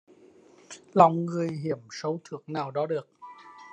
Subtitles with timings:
[0.93, 3.09] Lòng người hiểm sâu thước nào đo được